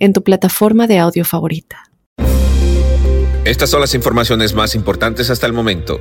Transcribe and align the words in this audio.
en 0.00 0.12
tu 0.12 0.24
plataforma 0.24 0.86
de 0.86 0.98
audio 0.98 1.24
favorita. 1.24 1.84
Estas 3.44 3.70
son 3.70 3.80
las 3.80 3.94
informaciones 3.94 4.54
más 4.54 4.74
importantes 4.74 5.30
hasta 5.30 5.46
el 5.46 5.52
momento. 5.52 5.98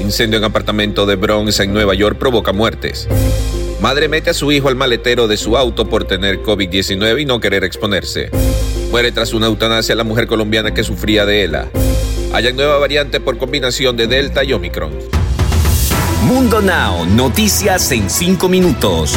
Incendio 0.00 0.38
en 0.38 0.44
apartamento 0.44 1.06
de 1.06 1.16
Bronx 1.16 1.60
en 1.60 1.72
Nueva 1.72 1.94
York 1.94 2.18
provoca 2.18 2.52
muertes. 2.52 3.08
Madre 3.80 4.08
mete 4.08 4.30
a 4.30 4.34
su 4.34 4.50
hijo 4.52 4.68
al 4.68 4.76
maletero 4.76 5.28
de 5.28 5.36
su 5.36 5.56
auto 5.56 5.88
por 5.88 6.04
tener 6.04 6.42
COVID-19 6.42 7.22
y 7.22 7.24
no 7.24 7.40
querer 7.40 7.64
exponerse. 7.64 8.30
Muere 8.90 9.12
tras 9.12 9.32
una 9.32 9.46
eutanasia 9.46 9.94
la 9.94 10.04
mujer 10.04 10.26
colombiana 10.26 10.74
que 10.74 10.82
sufría 10.82 11.24
de 11.24 11.44
ELA. 11.44 11.68
Hay 12.32 12.52
nueva 12.52 12.78
variante 12.78 13.20
por 13.20 13.38
combinación 13.38 13.96
de 13.96 14.06
Delta 14.06 14.42
y 14.44 14.52
Omicron. 14.52 14.92
Mundo 16.24 16.60
Now, 16.60 17.06
noticias 17.06 17.92
en 17.92 18.10
5 18.10 18.48
minutos 18.48 19.16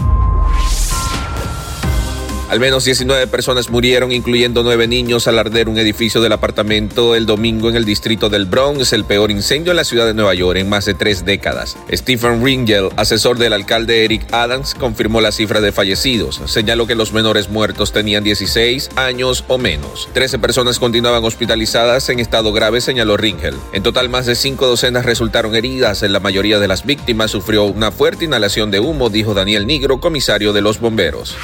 Al 2.51 2.59
menos 2.59 2.83
19 2.83 3.27
personas 3.27 3.69
murieron, 3.69 4.11
incluyendo 4.11 4.61
nueve 4.61 4.85
niños, 4.85 5.25
al 5.29 5.39
arder 5.39 5.69
un 5.69 5.77
edificio 5.77 6.19
del 6.19 6.33
apartamento 6.33 7.15
el 7.15 7.25
domingo 7.25 7.69
en 7.69 7.77
el 7.77 7.85
distrito 7.85 8.27
del 8.27 8.45
Bronx, 8.45 8.91
el 8.91 9.05
peor 9.05 9.31
incendio 9.31 9.71
en 9.71 9.77
la 9.77 9.85
ciudad 9.85 10.05
de 10.05 10.13
Nueva 10.13 10.33
York 10.33 10.59
en 10.59 10.67
más 10.67 10.83
de 10.83 10.93
tres 10.93 11.23
décadas. 11.23 11.77
Stephen 11.89 12.43
Ringel, 12.43 12.89
asesor 12.97 13.37
del 13.37 13.53
alcalde 13.53 14.03
Eric 14.03 14.33
Adams, 14.33 14.73
confirmó 14.73 15.21
la 15.21 15.31
cifra 15.31 15.61
de 15.61 15.71
fallecidos. 15.71 16.41
Señaló 16.45 16.87
que 16.87 16.95
los 16.95 17.13
menores 17.13 17.47
muertos 17.47 17.93
tenían 17.93 18.25
16 18.25 18.89
años 18.97 19.45
o 19.47 19.57
menos. 19.57 20.09
13 20.11 20.37
personas 20.39 20.77
continuaban 20.77 21.23
hospitalizadas 21.23 22.09
en 22.09 22.19
estado 22.19 22.51
grave, 22.51 22.81
señaló 22.81 23.15
Ringel. 23.15 23.55
En 23.71 23.81
total, 23.81 24.09
más 24.09 24.25
de 24.25 24.35
cinco 24.35 24.67
docenas 24.67 25.05
resultaron 25.05 25.55
heridas. 25.55 26.03
En 26.03 26.11
la 26.11 26.19
mayoría 26.19 26.59
de 26.59 26.67
las 26.67 26.85
víctimas 26.85 27.31
sufrió 27.31 27.63
una 27.63 27.91
fuerte 27.91 28.25
inhalación 28.25 28.71
de 28.71 28.81
humo, 28.81 29.09
dijo 29.09 29.33
Daniel 29.33 29.65
Nigro, 29.65 30.01
comisario 30.01 30.51
de 30.51 30.59
los 30.59 30.81
bomberos. 30.81 31.37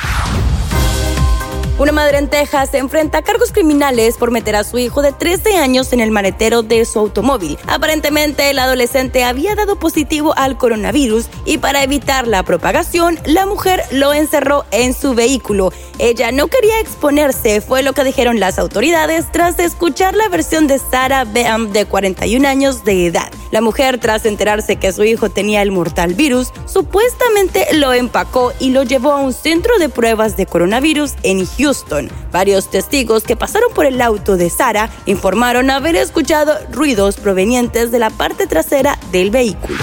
Una 1.80 1.92
madre 1.92 2.18
en 2.18 2.28
Texas 2.28 2.72
se 2.72 2.80
enfrenta 2.80 3.20
a 3.20 3.22
cargos 3.22 3.52
criminales 3.52 4.18
por 4.18 4.32
meter 4.32 4.56
a 4.56 4.64
su 4.64 4.80
hijo 4.80 5.04
de 5.04 5.12
13 5.12 5.58
años 5.58 5.94
en 5.94 6.00
el 6.00 6.10
maletero 6.10 6.64
de 6.64 6.84
su 6.86 6.98
automóvil. 6.98 7.56
Aparentemente, 7.68 8.50
el 8.50 8.58
adolescente 8.58 9.24
había 9.24 9.54
dado 9.54 9.78
positivo 9.78 10.34
al 10.36 10.58
coronavirus 10.58 11.28
y 11.46 11.60
para 11.60 11.84
evitar 11.84 12.28
la 12.28 12.42
propagación, 12.42 13.20
la 13.26 13.46
mujer 13.46 13.84
lo 13.92 14.12
encerró 14.12 14.66
en 14.72 14.96
su 14.96 15.14
vehículo. 15.14 15.72
Ella 16.00 16.32
no 16.32 16.48
quería 16.48 16.80
exponerse, 16.80 17.62
fue 17.62 17.84
lo 17.84 17.94
que 17.94 18.04
dijeron 18.04 18.40
las 18.40 18.58
autoridades 18.58 19.32
tras 19.32 19.60
escuchar 19.60 20.16
la 20.16 20.30
versión 20.30 20.66
de 20.66 20.80
Sarah 20.80 21.26
Beam 21.26 21.74
de 21.74 21.86
41 21.86 22.48
años 22.48 22.86
de 22.86 23.06
edad. 23.06 23.32
La 23.52 23.62
mujer, 23.62 24.00
tras 24.00 24.26
enterarse 24.26 24.78
que 24.78 24.92
su 24.92 25.04
hijo 25.04 25.30
tenía 25.30 25.62
el 25.62 25.72
mortal 25.72 26.14
virus, 26.14 26.52
supuestamente 26.66 27.66
lo 27.74 27.94
empacó 27.94 28.54
y 28.60 28.72
lo 28.72 28.84
llevó 28.84 29.14
a 29.14 29.22
un 29.22 29.34
centro 29.34 29.78
de 29.80 29.90
pruebas 29.90 30.38
de 30.38 30.46
coronavirus 30.46 31.14
en 31.24 31.46
Houston. 31.46 32.10
Varios 32.32 32.70
testigos 32.70 33.24
que 33.24 33.36
pasaron 33.36 33.72
por 33.74 33.86
el 33.86 34.02
auto 34.02 34.38
de 34.38 34.50
Sara 34.50 34.90
informaron 35.06 35.70
haber 35.70 35.96
escuchado 35.96 36.58
ruidos 36.72 37.18
provenientes 37.18 37.92
de 37.92 38.00
la 38.00 38.10
parte 38.10 38.48
trasera 38.48 38.98
del 39.12 39.32
vehículo. 39.32 39.78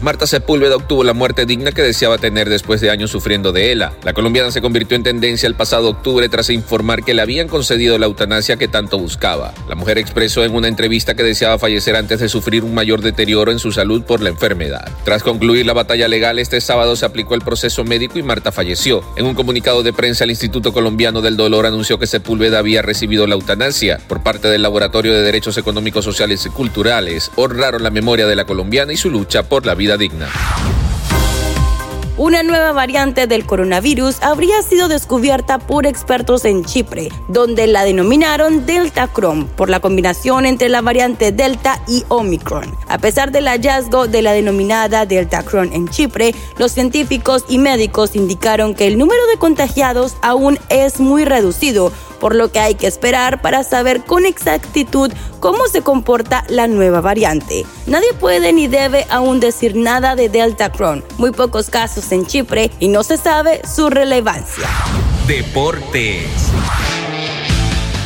Marta 0.00 0.28
Sepúlveda 0.28 0.76
obtuvo 0.76 1.02
la 1.02 1.12
muerte 1.12 1.44
digna 1.44 1.72
que 1.72 1.82
deseaba 1.82 2.18
tener 2.18 2.48
después 2.48 2.80
de 2.80 2.88
años 2.88 3.10
sufriendo 3.10 3.50
de 3.50 3.72
ELA. 3.72 3.94
La 4.04 4.12
colombiana 4.12 4.52
se 4.52 4.60
convirtió 4.60 4.94
en 4.94 5.02
tendencia 5.02 5.48
el 5.48 5.56
pasado 5.56 5.88
octubre 5.88 6.28
tras 6.28 6.50
informar 6.50 7.02
que 7.02 7.14
le 7.14 7.22
habían 7.22 7.48
concedido 7.48 7.98
la 7.98 8.06
eutanasia 8.06 8.56
que 8.56 8.68
tanto 8.68 8.96
buscaba. 8.96 9.52
La 9.68 9.74
mujer 9.74 9.98
expresó 9.98 10.44
en 10.44 10.54
una 10.54 10.68
entrevista 10.68 11.16
que 11.16 11.24
deseaba 11.24 11.58
fallecer 11.58 11.96
antes 11.96 12.20
de 12.20 12.28
sufrir 12.28 12.62
un 12.62 12.74
mayor 12.74 13.00
deterioro 13.00 13.50
en 13.50 13.58
su 13.58 13.72
salud 13.72 14.04
por 14.04 14.20
la 14.20 14.28
enfermedad. 14.28 14.88
Tras 15.04 15.24
concluir 15.24 15.66
la 15.66 15.72
batalla 15.72 16.06
legal, 16.06 16.38
este 16.38 16.60
sábado 16.60 16.94
se 16.94 17.04
aplicó 17.04 17.34
el 17.34 17.42
proceso 17.42 17.82
médico 17.82 18.20
y 18.20 18.22
Marta 18.22 18.52
falleció. 18.52 19.02
En 19.16 19.26
un 19.26 19.34
comunicado 19.34 19.82
de 19.82 19.92
prensa, 19.92 20.22
el 20.22 20.30
Instituto 20.30 20.72
Colombiano 20.72 21.22
del 21.22 21.36
Dolor 21.36 21.66
anunció 21.66 21.98
que 21.98 22.06
Sepúlveda 22.06 22.60
había 22.60 22.82
recibido 22.82 23.26
la 23.26 23.34
eutanasia 23.34 23.98
por 24.06 24.22
parte 24.22 24.46
del 24.46 24.62
Laboratorio 24.62 25.12
de 25.12 25.22
Derechos 25.22 25.58
Económicos, 25.58 26.04
Sociales 26.04 26.46
y 26.46 26.50
Culturales. 26.50 27.32
Honraron 27.34 27.82
la 27.82 27.90
memoria 27.90 28.28
de 28.28 28.36
la 28.36 28.44
colombiana 28.44 28.92
y 28.92 28.96
su 28.96 29.10
lucha 29.10 29.42
por 29.42 29.66
la 29.66 29.74
vida 29.74 29.87
digna. 29.96 30.28
Una 32.18 32.42
nueva 32.42 32.72
variante 32.72 33.28
del 33.28 33.46
coronavirus 33.46 34.20
habría 34.22 34.60
sido 34.62 34.88
descubierta 34.88 35.60
por 35.60 35.86
expertos 35.86 36.44
en 36.44 36.64
Chipre, 36.64 37.10
donde 37.28 37.68
la 37.68 37.84
denominaron 37.84 38.66
Delta 38.66 39.08
Chrome 39.14 39.44
por 39.56 39.70
la 39.70 39.78
combinación 39.78 40.44
entre 40.44 40.68
la 40.68 40.80
variante 40.80 41.30
Delta 41.30 41.80
y 41.86 42.04
Omicron. 42.08 42.76
A 42.88 42.98
pesar 42.98 43.30
del 43.30 43.46
hallazgo 43.46 44.08
de 44.08 44.22
la 44.22 44.32
denominada 44.32 45.06
Delta 45.06 45.44
Chrome 45.44 45.72
en 45.76 45.86
Chipre, 45.86 46.34
los 46.58 46.72
científicos 46.72 47.44
y 47.48 47.58
médicos 47.58 48.16
indicaron 48.16 48.74
que 48.74 48.88
el 48.88 48.98
número 48.98 49.24
de 49.28 49.38
contagiados 49.38 50.16
aún 50.20 50.58
es 50.70 50.98
muy 50.98 51.24
reducido, 51.24 51.92
por 52.20 52.34
lo 52.34 52.50
que 52.50 52.60
hay 52.60 52.74
que 52.74 52.86
esperar 52.86 53.42
para 53.42 53.64
saber 53.64 54.02
con 54.02 54.26
exactitud 54.26 55.12
cómo 55.40 55.66
se 55.68 55.82
comporta 55.82 56.44
la 56.48 56.66
nueva 56.66 57.00
variante. 57.00 57.64
Nadie 57.86 58.12
puede 58.18 58.52
ni 58.52 58.68
debe 58.68 59.06
aún 59.10 59.40
decir 59.40 59.76
nada 59.76 60.16
de 60.16 60.28
Delta 60.28 60.70
Cron, 60.72 61.04
muy 61.16 61.30
pocos 61.30 61.70
casos 61.70 62.10
en 62.12 62.26
Chipre 62.26 62.70
y 62.80 62.88
no 62.88 63.02
se 63.02 63.16
sabe 63.16 63.60
su 63.66 63.90
relevancia. 63.90 64.68
Deportes. 65.26 66.24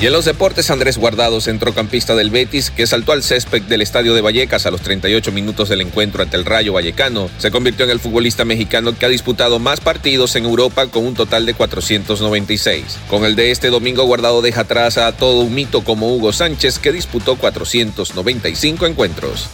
Y 0.02 0.06
en 0.06 0.12
los 0.12 0.24
deportes, 0.24 0.68
Andrés 0.72 0.98
Guardado, 0.98 1.40
centrocampista 1.40 2.16
del 2.16 2.30
Betis, 2.30 2.72
que 2.72 2.88
saltó 2.88 3.12
al 3.12 3.22
césped 3.22 3.62
del 3.62 3.82
estadio 3.82 4.14
de 4.14 4.20
Vallecas 4.20 4.66
a 4.66 4.72
los 4.72 4.80
38 4.80 5.30
minutos 5.30 5.68
del 5.68 5.80
encuentro 5.80 6.24
ante 6.24 6.36
el 6.36 6.44
Rayo 6.44 6.72
Vallecano, 6.72 7.30
se 7.38 7.52
convirtió 7.52 7.84
en 7.84 7.92
el 7.92 8.00
futbolista 8.00 8.44
mexicano 8.44 8.98
que 8.98 9.06
ha 9.06 9.08
disputado 9.08 9.60
más 9.60 9.78
partidos 9.78 10.34
en 10.34 10.44
Europa 10.44 10.88
con 10.88 11.06
un 11.06 11.14
total 11.14 11.46
de 11.46 11.54
496. 11.54 12.98
Con 13.08 13.24
el 13.24 13.36
de 13.36 13.52
este 13.52 13.70
domingo, 13.70 14.02
Guardado 14.02 14.42
deja 14.42 14.62
atrás 14.62 14.98
a 14.98 15.12
todo 15.12 15.42
un 15.42 15.54
mito 15.54 15.84
como 15.84 16.12
Hugo 16.12 16.32
Sánchez, 16.32 16.80
que 16.80 16.90
disputó 16.90 17.36
495 17.36 18.86
encuentros. 18.86 19.50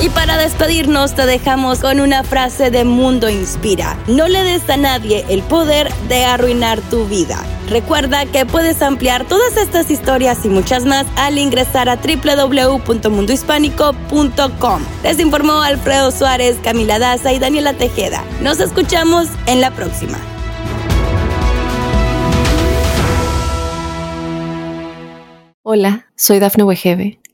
Y 0.00 0.10
para 0.10 0.38
despedirnos 0.38 1.16
te 1.16 1.26
dejamos 1.26 1.80
con 1.80 1.98
una 1.98 2.22
frase 2.22 2.70
de 2.70 2.84
Mundo 2.84 3.28
Inspira. 3.28 3.98
No 4.06 4.28
le 4.28 4.44
des 4.44 4.70
a 4.70 4.76
nadie 4.76 5.24
el 5.28 5.42
poder 5.42 5.92
de 6.08 6.24
arruinar 6.24 6.80
tu 6.82 7.06
vida. 7.06 7.44
Recuerda 7.68 8.24
que 8.24 8.46
puedes 8.46 8.80
ampliar 8.80 9.26
todas 9.26 9.56
estas 9.56 9.90
historias 9.90 10.44
y 10.44 10.50
muchas 10.50 10.84
más 10.84 11.04
al 11.16 11.36
ingresar 11.36 11.88
a 11.88 11.96
www.mundohispánico.com. 11.96 14.82
Les 15.02 15.18
informó 15.18 15.62
Alfredo 15.62 16.12
Suárez, 16.12 16.58
Camila 16.62 17.00
Daza 17.00 17.32
y 17.32 17.40
Daniela 17.40 17.72
Tejeda. 17.72 18.22
Nos 18.40 18.60
escuchamos 18.60 19.26
en 19.46 19.60
la 19.60 19.72
próxima. 19.72 20.16
Hola, 25.64 26.06
soy 26.14 26.38
Dafne 26.38 26.62
Wegebe 26.62 27.18